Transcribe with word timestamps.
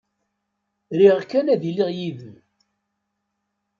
Riɣ 0.97 1.17
kan 1.29 1.51
ad 1.53 1.61
iliɣ 1.69 1.89
yid-m. 1.97 2.35